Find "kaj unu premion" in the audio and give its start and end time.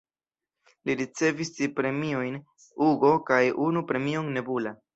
3.31-4.37